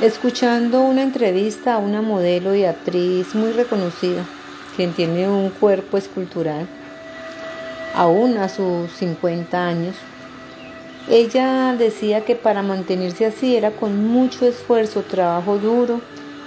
escuchando 0.00 0.80
una 0.80 1.02
entrevista 1.02 1.74
a 1.74 1.78
una 1.78 2.02
modelo 2.02 2.54
y 2.54 2.64
actriz 2.64 3.34
muy 3.34 3.50
reconocida, 3.52 4.24
quien 4.76 4.92
tiene 4.92 5.28
un 5.28 5.50
cuerpo 5.50 5.96
escultural, 5.96 6.66
aún 7.96 8.36
a 8.38 8.48
sus 8.48 8.92
50 8.92 9.66
años. 9.66 9.96
Ella 11.10 11.74
decía 11.76 12.24
que 12.24 12.36
para 12.36 12.62
mantenerse 12.62 13.26
así 13.26 13.56
era 13.56 13.72
con 13.72 14.06
mucho 14.06 14.46
esfuerzo, 14.46 15.02
trabajo 15.02 15.56
duro 15.58 16.00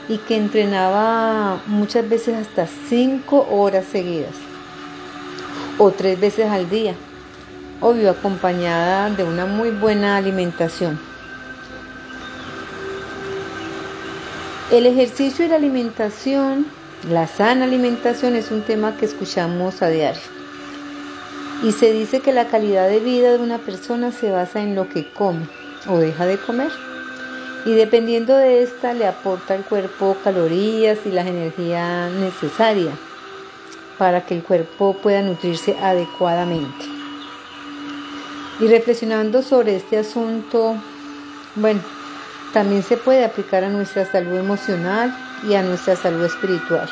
y 0.08 0.18
que 0.18 0.38
entrenaba 0.38 1.62
muchas 1.66 2.08
veces 2.08 2.36
hasta 2.36 2.68
5 2.68 3.48
horas 3.52 3.86
seguidas 3.92 4.36
o 5.78 5.92
tres 5.92 6.20
veces 6.20 6.50
al 6.50 6.70
día, 6.70 6.94
obvio 7.82 8.12
acompañada 8.12 9.10
de 9.10 9.24
una 9.24 9.46
muy 9.46 9.72
buena 9.72 10.16
alimentación. 10.16 11.00
El 14.72 14.86
ejercicio 14.86 15.44
y 15.44 15.50
la 15.50 15.58
alimentación, 15.58 16.66
la 17.10 17.28
sana 17.28 17.66
alimentación 17.66 18.38
es 18.38 18.52
un 18.52 18.62
tema 18.62 18.96
que 18.96 19.06
escuchamos 19.06 19.82
a 19.82 19.90
diario. 19.90 20.22
Y 21.62 21.74
se 21.74 21.92
dice 21.92 22.22
que 22.22 22.32
la 22.32 22.48
calidad 22.48 22.88
de 22.88 23.02
vida 23.02 23.34
de 23.34 23.40
una 23.40 23.58
persona 23.58 24.14
se 24.14 24.32
basa 24.32 24.62
en 24.62 24.74
lo 24.74 24.88
que 24.88 25.12
come 25.12 25.46
o 25.90 25.98
deja 25.98 26.26
de 26.26 26.38
comer. 26.38 26.72
Y 27.66 27.74
dependiendo 27.74 28.38
de 28.38 28.64
esta 28.64 28.94
le 28.94 29.06
aporta 29.08 29.56
al 29.56 29.66
cuerpo 29.66 30.16
calorías 30.24 31.00
y 31.06 31.10
la 31.10 31.28
energía 31.28 32.10
necesaria 32.10 32.92
para 33.98 34.26
que 34.26 34.36
el 34.36 34.42
cuerpo 34.42 34.96
pueda 35.04 35.22
nutrirse 35.22 35.76
adecuadamente. 35.82 36.86
Y 38.62 38.68
reflexionando 38.68 39.42
sobre 39.42 39.76
este 39.76 39.98
asunto, 39.98 40.78
bueno, 41.56 41.82
también 42.54 42.84
se 42.84 42.98
puede 42.98 43.24
aplicar 43.24 43.64
a 43.64 43.70
nuestra 43.70 44.06
salud 44.06 44.38
emocional 44.38 45.16
y 45.48 45.56
a 45.56 45.64
nuestra 45.64 45.96
salud 45.96 46.24
espiritual. 46.26 46.90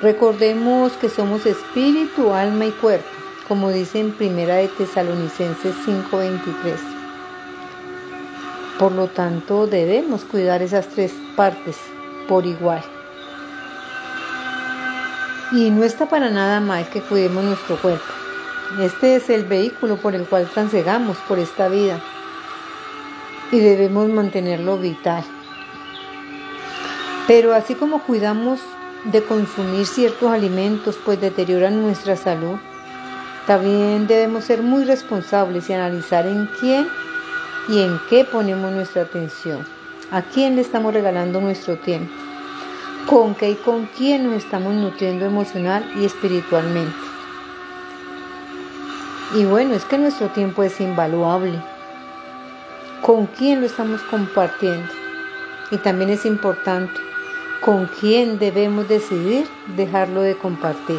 Recordemos 0.00 0.92
que 0.92 1.08
somos 1.08 1.46
espíritu, 1.46 2.32
alma 2.32 2.66
y 2.66 2.70
cuerpo, 2.72 3.08
como 3.48 3.70
dice 3.70 4.00
en 4.00 4.12
Primera 4.12 4.56
de 4.56 4.68
Tesalonicenses 4.68 5.74
5:23. 5.84 6.80
Por 8.78 8.92
lo 8.92 9.06
tanto, 9.08 9.66
debemos 9.66 10.24
cuidar 10.24 10.62
esas 10.62 10.86
tres 10.88 11.12
partes 11.34 11.76
por 12.28 12.44
igual. 12.44 12.82
Y 15.52 15.70
no 15.70 15.84
está 15.84 16.06
para 16.08 16.28
nada 16.28 16.60
mal 16.60 16.88
que 16.90 17.00
cuidemos 17.00 17.44
nuestro 17.44 17.76
cuerpo. 17.76 18.12
Este 18.80 19.16
es 19.16 19.30
el 19.30 19.44
vehículo 19.44 19.96
por 19.96 20.14
el 20.14 20.24
cual 20.24 20.48
transegamos 20.52 21.16
por 21.28 21.38
esta 21.38 21.68
vida 21.68 22.00
y 23.52 23.58
debemos 23.58 24.08
mantenerlo 24.08 24.78
vital. 24.78 25.24
Pero 27.26 27.54
así 27.54 27.74
como 27.74 28.02
cuidamos 28.02 28.60
de 29.04 29.22
consumir 29.22 29.86
ciertos 29.86 30.30
alimentos 30.30 30.98
pues 31.04 31.20
deterioran 31.20 31.82
nuestra 31.82 32.16
salud, 32.16 32.56
también 33.46 34.06
debemos 34.06 34.44
ser 34.44 34.62
muy 34.62 34.84
responsables 34.84 35.70
y 35.70 35.72
analizar 35.72 36.26
en 36.26 36.48
quién 36.60 36.88
y 37.68 37.80
en 37.80 38.00
qué 38.08 38.24
ponemos 38.24 38.72
nuestra 38.72 39.02
atención, 39.02 39.64
a 40.10 40.22
quién 40.22 40.56
le 40.56 40.62
estamos 40.62 40.92
regalando 40.92 41.40
nuestro 41.40 41.76
tiempo, 41.78 42.12
con 43.08 43.34
qué 43.34 43.50
y 43.50 43.54
con 43.54 43.86
quién 43.96 44.24
nos 44.24 44.44
estamos 44.44 44.74
nutriendo 44.74 45.26
emocional 45.26 45.84
y 45.96 46.04
espiritualmente. 46.04 46.94
Y 49.34 49.44
bueno, 49.44 49.74
es 49.74 49.84
que 49.84 49.98
nuestro 49.98 50.28
tiempo 50.28 50.62
es 50.62 50.80
invaluable 50.80 51.60
con 53.06 53.26
quién 53.26 53.60
lo 53.60 53.66
estamos 53.66 54.02
compartiendo. 54.10 54.92
Y 55.70 55.76
también 55.76 56.10
es 56.10 56.26
importante 56.26 57.00
con 57.60 57.86
quién 58.00 58.40
debemos 58.40 58.88
decidir 58.88 59.46
dejarlo 59.76 60.22
de 60.22 60.36
compartir. 60.36 60.98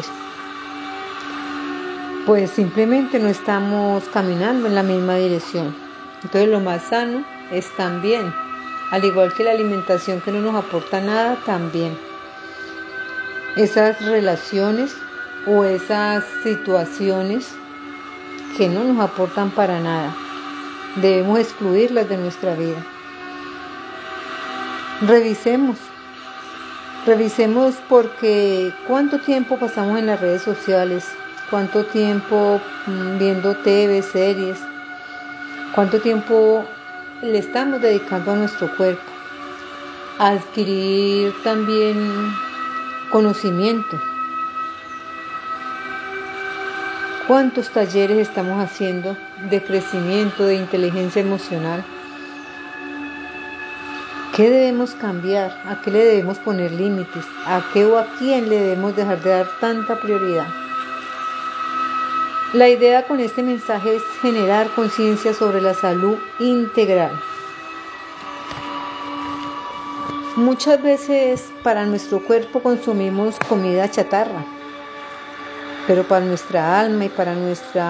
Pues 2.24 2.48
simplemente 2.50 3.18
no 3.18 3.28
estamos 3.28 4.04
caminando 4.04 4.68
en 4.68 4.74
la 4.74 4.82
misma 4.82 5.16
dirección. 5.16 5.76
Entonces 6.22 6.48
lo 6.48 6.60
más 6.60 6.82
sano 6.84 7.24
es 7.52 7.70
también, 7.76 8.32
al 8.90 9.04
igual 9.04 9.34
que 9.34 9.44
la 9.44 9.50
alimentación 9.50 10.22
que 10.22 10.32
no 10.32 10.40
nos 10.40 10.64
aporta 10.64 11.02
nada, 11.02 11.36
también 11.44 11.94
esas 13.56 14.02
relaciones 14.06 14.96
o 15.46 15.64
esas 15.64 16.24
situaciones 16.42 17.54
que 18.56 18.66
no 18.66 18.84
nos 18.84 18.98
aportan 18.98 19.50
para 19.50 19.78
nada 19.80 20.16
Debemos 21.00 21.38
excluirlas 21.38 22.08
de 22.08 22.16
nuestra 22.16 22.54
vida. 22.54 22.84
Revisemos. 25.06 25.78
Revisemos 27.06 27.76
porque 27.88 28.72
cuánto 28.86 29.18
tiempo 29.20 29.56
pasamos 29.58 29.98
en 29.98 30.06
las 30.06 30.20
redes 30.20 30.42
sociales, 30.42 31.06
cuánto 31.50 31.84
tiempo 31.86 32.60
mm, 32.86 33.18
viendo 33.18 33.54
TV, 33.58 34.02
series, 34.02 34.58
cuánto 35.74 36.00
tiempo 36.00 36.64
le 37.22 37.38
estamos 37.38 37.80
dedicando 37.80 38.32
a 38.32 38.36
nuestro 38.36 38.76
cuerpo, 38.76 39.02
a 40.18 40.30
adquirir 40.30 41.32
también 41.44 42.32
conocimiento, 43.10 43.98
¿Cuántos 47.28 47.68
talleres 47.68 48.26
estamos 48.26 48.58
haciendo 48.58 49.14
de 49.50 49.62
crecimiento, 49.62 50.46
de 50.46 50.54
inteligencia 50.54 51.20
emocional? 51.20 51.84
¿Qué 54.34 54.48
debemos 54.48 54.92
cambiar? 54.92 55.50
¿A 55.66 55.82
qué 55.82 55.90
le 55.90 56.06
debemos 56.06 56.38
poner 56.38 56.72
límites? 56.72 57.26
¿A 57.44 57.62
qué 57.74 57.84
o 57.84 57.98
a 57.98 58.06
quién 58.18 58.48
le 58.48 58.58
debemos 58.58 58.96
dejar 58.96 59.22
de 59.22 59.28
dar 59.28 59.46
tanta 59.60 60.00
prioridad? 60.00 60.46
La 62.54 62.70
idea 62.70 63.06
con 63.06 63.20
este 63.20 63.42
mensaje 63.42 63.96
es 63.96 64.02
generar 64.22 64.70
conciencia 64.70 65.34
sobre 65.34 65.60
la 65.60 65.74
salud 65.74 66.16
integral. 66.38 67.12
Muchas 70.36 70.80
veces 70.82 71.52
para 71.62 71.84
nuestro 71.84 72.20
cuerpo 72.20 72.62
consumimos 72.62 73.38
comida 73.50 73.90
chatarra 73.90 74.57
pero 75.88 76.06
para 76.06 76.24
nuestra 76.24 76.78
alma 76.78 77.06
y 77.06 77.08
para 77.08 77.34
nuestro 77.34 77.82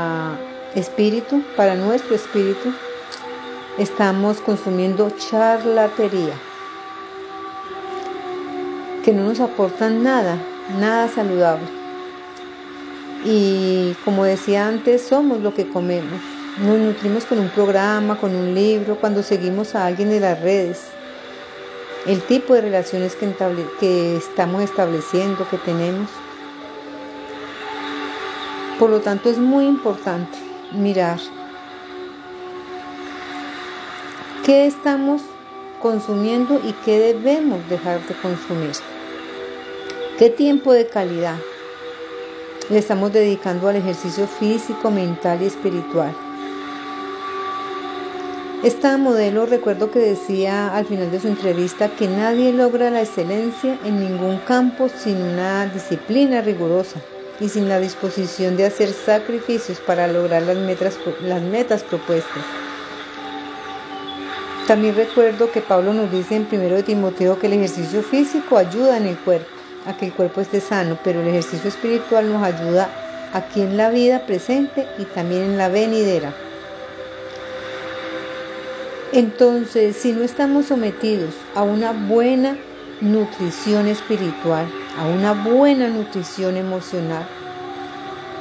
espíritu, 0.76 1.42
para 1.56 1.74
nuestro 1.74 2.14
espíritu, 2.14 2.72
estamos 3.76 4.40
consumiendo 4.40 5.10
charlatería, 5.10 6.34
que 9.04 9.12
no 9.12 9.24
nos 9.24 9.40
aportan 9.40 10.04
nada, 10.04 10.38
nada 10.78 11.08
saludable. 11.08 11.66
Y 13.24 13.96
como 14.04 14.24
decía 14.24 14.68
antes, 14.68 15.02
somos 15.02 15.40
lo 15.40 15.52
que 15.52 15.68
comemos. 15.68 16.20
Nos 16.64 16.78
nutrimos 16.78 17.24
con 17.24 17.40
un 17.40 17.48
programa, 17.50 18.16
con 18.20 18.36
un 18.36 18.54
libro, 18.54 18.94
cuando 19.00 19.24
seguimos 19.24 19.74
a 19.74 19.86
alguien 19.86 20.12
en 20.12 20.22
las 20.22 20.40
redes. 20.40 20.84
El 22.06 22.22
tipo 22.22 22.54
de 22.54 22.60
relaciones 22.60 23.16
que, 23.16 23.34
que 23.80 24.16
estamos 24.16 24.62
estableciendo, 24.62 25.48
que 25.50 25.58
tenemos. 25.58 26.08
Por 28.78 28.90
lo 28.90 29.00
tanto, 29.00 29.28
es 29.28 29.38
muy 29.38 29.66
importante 29.66 30.38
mirar 30.72 31.18
qué 34.44 34.66
estamos 34.66 35.20
consumiendo 35.82 36.60
y 36.64 36.72
qué 36.84 36.98
debemos 37.12 37.68
dejar 37.68 38.06
de 38.06 38.14
consumir. 38.14 38.72
¿Qué 40.16 40.30
tiempo 40.30 40.72
de 40.72 40.86
calidad 40.86 41.38
le 42.70 42.78
estamos 42.78 43.12
dedicando 43.12 43.68
al 43.68 43.76
ejercicio 43.76 44.28
físico, 44.28 44.92
mental 44.92 45.42
y 45.42 45.46
espiritual? 45.46 46.14
Esta 48.62 48.96
modelo 48.96 49.46
recuerdo 49.46 49.90
que 49.90 49.98
decía 49.98 50.74
al 50.76 50.86
final 50.86 51.10
de 51.10 51.20
su 51.20 51.26
entrevista 51.26 51.88
que 51.96 52.06
nadie 52.06 52.52
logra 52.52 52.90
la 52.90 53.02
excelencia 53.02 53.76
en 53.84 54.00
ningún 54.00 54.38
campo 54.38 54.88
sin 54.88 55.16
una 55.20 55.66
disciplina 55.66 56.42
rigurosa 56.42 57.00
y 57.40 57.48
sin 57.48 57.68
la 57.68 57.78
disposición 57.78 58.56
de 58.56 58.66
hacer 58.66 58.92
sacrificios 58.92 59.78
para 59.80 60.06
lograr 60.06 60.42
las 60.42 60.56
metas, 60.56 60.98
las 61.22 61.42
metas 61.42 61.82
propuestas. 61.82 62.44
También 64.66 64.96
recuerdo 64.96 65.50
que 65.50 65.62
Pablo 65.62 65.94
nos 65.94 66.12
dice 66.12 66.36
en 66.36 66.46
1 66.50 66.76
de 66.76 66.82
Timoteo 66.82 67.38
que 67.38 67.46
el 67.46 67.54
ejercicio 67.54 68.02
físico 68.02 68.58
ayuda 68.58 68.98
en 68.98 69.06
el 69.06 69.16
cuerpo, 69.16 69.48
a 69.86 69.96
que 69.96 70.06
el 70.06 70.12
cuerpo 70.12 70.42
esté 70.42 70.60
sano, 70.60 70.98
pero 71.02 71.22
el 71.22 71.28
ejercicio 71.28 71.68
espiritual 71.68 72.30
nos 72.30 72.42
ayuda 72.42 72.90
aquí 73.32 73.62
en 73.62 73.76
la 73.76 73.88
vida 73.90 74.26
presente 74.26 74.86
y 74.98 75.04
también 75.04 75.42
en 75.42 75.58
la 75.58 75.68
venidera. 75.68 76.34
Entonces, 79.12 79.96
si 79.96 80.12
no 80.12 80.22
estamos 80.22 80.66
sometidos 80.66 81.34
a 81.54 81.62
una 81.62 81.92
buena 81.92 82.58
nutrición 83.00 83.86
espiritual, 83.86 84.66
a 84.98 85.06
una 85.06 85.32
buena 85.32 85.88
nutrición 85.88 86.56
emocional, 86.56 87.24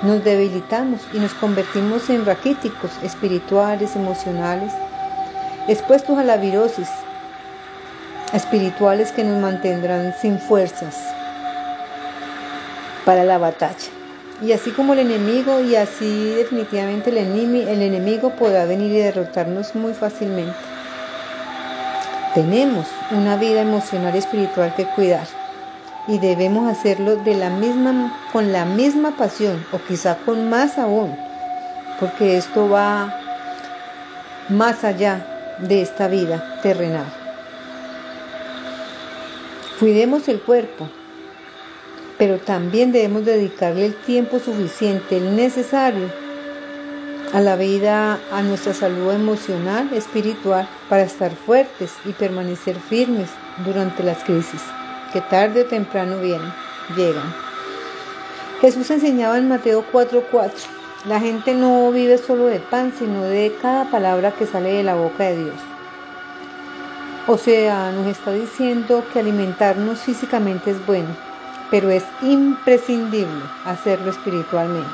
nos 0.01 0.23
debilitamos 0.23 1.01
y 1.13 1.19
nos 1.19 1.33
convertimos 1.35 2.09
en 2.09 2.25
raquíticos 2.25 2.91
espirituales, 3.03 3.95
emocionales, 3.95 4.73
expuestos 5.67 6.17
a 6.17 6.23
la 6.23 6.37
virosis 6.37 6.89
espirituales 8.33 9.11
que 9.11 9.23
nos 9.23 9.39
mantendrán 9.39 10.15
sin 10.19 10.39
fuerzas 10.39 10.95
para 13.05 13.23
la 13.23 13.37
batalla. 13.37 13.91
Y 14.41 14.51
así 14.51 14.71
como 14.71 14.93
el 14.93 14.99
enemigo, 14.99 15.61
y 15.61 15.75
así 15.75 16.33
definitivamente 16.35 17.11
el, 17.11 17.17
enemigo, 17.17 17.69
el 17.69 17.81
enemigo 17.83 18.29
podrá 18.31 18.65
venir 18.65 18.91
y 18.91 18.97
derrotarnos 18.97 19.75
muy 19.75 19.93
fácilmente. 19.93 20.57
Tenemos 22.33 22.87
una 23.11 23.35
vida 23.35 23.61
emocional 23.61 24.13
y 24.15 24.19
espiritual 24.19 24.73
que 24.75 24.85
cuidar 24.85 25.27
y 26.07 26.19
debemos 26.19 26.69
hacerlo 26.69 27.17
de 27.17 27.35
la 27.35 27.49
misma, 27.49 28.13
con 28.31 28.51
la 28.53 28.65
misma 28.65 29.17
pasión 29.17 29.65
o 29.71 29.79
quizá 29.87 30.17
con 30.17 30.49
más 30.49 30.77
aún, 30.77 31.15
porque 31.99 32.37
esto 32.37 32.69
va 32.69 33.13
más 34.49 34.83
allá 34.83 35.25
de 35.59 35.81
esta 35.81 36.07
vida 36.07 36.59
terrenal. 36.61 37.05
Cuidemos 39.79 40.27
el 40.27 40.39
cuerpo, 40.39 40.89
pero 42.17 42.39
también 42.39 42.91
debemos 42.91 43.25
dedicarle 43.25 43.85
el 43.85 43.93
tiempo 43.93 44.39
suficiente, 44.39 45.17
el 45.17 45.35
necesario, 45.35 46.09
a 47.33 47.41
la 47.41 47.55
vida, 47.57 48.19
a 48.31 48.41
nuestra 48.41 48.73
salud 48.73 49.11
emocional, 49.11 49.89
espiritual, 49.93 50.67
para 50.89 51.03
estar 51.03 51.31
fuertes 51.35 51.91
y 52.05 52.13
permanecer 52.13 52.79
firmes 52.79 53.29
durante 53.65 54.01
las 54.01 54.23
crisis, 54.23 54.61
que 55.11 55.21
tarde 55.21 55.61
o 55.61 55.65
temprano 55.65 56.17
vienen, 56.19 56.53
llegan. 56.95 57.33
Jesús 58.61 58.89
enseñaba 58.89 59.37
en 59.37 59.47
Mateo 59.47 59.83
4:4, 59.91 60.67
la 61.05 61.19
gente 61.19 61.53
no 61.53 61.91
vive 61.91 62.17
solo 62.17 62.45
de 62.45 62.59
pan, 62.59 62.91
sino 62.97 63.23
de 63.23 63.55
cada 63.61 63.85
palabra 63.91 64.31
que 64.31 64.45
sale 64.45 64.73
de 64.73 64.83
la 64.83 64.95
boca 64.95 65.25
de 65.25 65.37
Dios. 65.43 65.55
O 67.27 67.37
sea, 67.37 67.91
nos 67.91 68.07
está 68.07 68.31
diciendo 68.31 69.03
que 69.11 69.19
alimentarnos 69.19 69.99
físicamente 69.99 70.71
es 70.71 70.85
bueno, 70.85 71.09
pero 71.69 71.89
es 71.89 72.03
imprescindible 72.21 73.43
hacerlo 73.65 74.11
espiritualmente. 74.11 74.89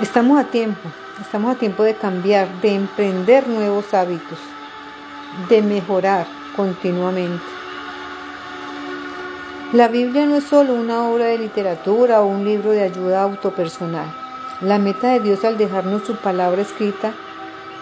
Estamos 0.00 0.40
a 0.40 0.44
tiempo, 0.44 0.88
estamos 1.20 1.54
a 1.54 1.58
tiempo 1.58 1.82
de 1.82 1.94
cambiar, 1.94 2.48
de 2.62 2.74
emprender 2.74 3.46
nuevos 3.48 3.92
hábitos, 3.92 4.38
de 5.48 5.60
mejorar 5.60 6.26
continuamente. 6.56 7.57
La 9.72 9.88
Biblia 9.88 10.24
no 10.24 10.36
es 10.36 10.44
solo 10.44 10.72
una 10.72 11.06
obra 11.10 11.26
de 11.26 11.36
literatura 11.36 12.22
o 12.22 12.26
un 12.26 12.42
libro 12.42 12.70
de 12.70 12.84
ayuda 12.84 13.20
autopersonal. 13.20 14.06
La 14.62 14.78
meta 14.78 15.10
de 15.10 15.20
Dios 15.20 15.44
al 15.44 15.58
dejarnos 15.58 16.06
su 16.06 16.16
palabra 16.16 16.62
escrita 16.62 17.12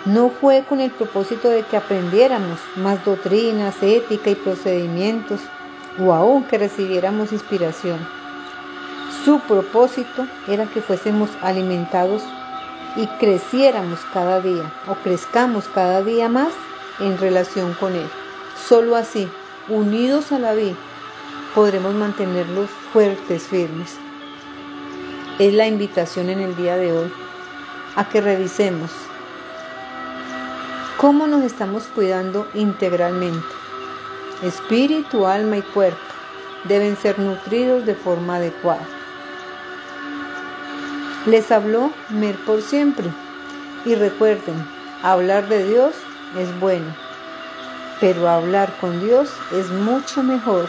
no 0.04 0.30
fue 0.30 0.64
con 0.68 0.80
el 0.80 0.90
propósito 0.90 1.48
de 1.48 1.62
que 1.62 1.76
aprendiéramos 1.76 2.58
más 2.74 3.04
doctrinas, 3.04 3.80
ética 3.82 4.30
y 4.30 4.34
procedimientos, 4.34 5.38
o 6.04 6.12
aún 6.12 6.42
que 6.42 6.58
recibiéramos 6.58 7.30
inspiración. 7.30 8.00
Su 9.24 9.38
propósito 9.38 10.26
era 10.48 10.66
que 10.66 10.80
fuésemos 10.80 11.30
alimentados 11.40 12.20
y 12.96 13.06
creciéramos 13.20 14.00
cada 14.12 14.40
día 14.40 14.72
o 14.88 14.94
crezcamos 15.04 15.68
cada 15.68 16.02
día 16.02 16.28
más 16.28 16.52
en 16.98 17.16
relación 17.16 17.74
con 17.74 17.94
Él. 17.94 18.08
Solo 18.66 18.96
así, 18.96 19.28
unidos 19.68 20.32
a 20.32 20.40
la 20.40 20.52
vida, 20.52 20.74
podremos 21.56 21.94
mantenerlos 21.94 22.70
fuertes, 22.92 23.44
firmes. 23.44 23.96
Es 25.40 25.54
la 25.54 25.66
invitación 25.66 26.28
en 26.28 26.38
el 26.38 26.54
día 26.54 26.76
de 26.76 26.92
hoy 26.92 27.12
a 27.96 28.08
que 28.08 28.20
revisemos 28.20 28.90
¿Cómo 30.98 31.26
nos 31.26 31.42
estamos 31.42 31.84
cuidando 31.94 32.46
integralmente? 32.54 33.46
Espíritu, 34.42 35.26
alma 35.26 35.56
y 35.56 35.62
cuerpo 35.62 35.98
deben 36.64 36.96
ser 36.96 37.18
nutridos 37.18 37.84
de 37.84 37.94
forma 37.94 38.36
adecuada. 38.36 38.86
Les 41.26 41.50
habló 41.50 41.90
Mer 42.10 42.36
por 42.44 42.60
siempre. 42.60 43.10
Y 43.84 43.94
recuerden, 43.94 44.56
hablar 45.02 45.48
de 45.48 45.66
Dios 45.66 45.94
es 46.38 46.60
bueno, 46.60 46.94
pero 48.00 48.28
hablar 48.28 48.74
con 48.78 49.00
Dios 49.00 49.30
es 49.52 49.70
mucho 49.70 50.22
mejor. 50.22 50.68